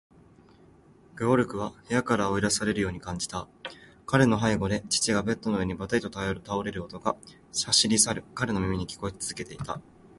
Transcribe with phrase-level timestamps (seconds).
[1.15, 3.47] ゲオルクは部屋から追い出されるように感じた。
[4.07, 7.15] 彼の背後で父がベッドの上にばたりと倒れる音が、
[7.67, 9.79] 走り去る彼の耳に聞こえつづけていた。